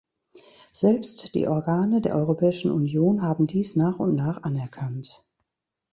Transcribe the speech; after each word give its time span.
Selbst 0.73 1.35
die 1.35 1.47
Organe 1.47 2.01
der 2.01 2.15
Europäischen 2.15 2.71
Union 2.71 3.21
haben 3.21 3.45
dies 3.45 3.75
nach 3.75 3.99
und 3.99 4.15
nach 4.15 4.41
anerkannt. 4.41 5.23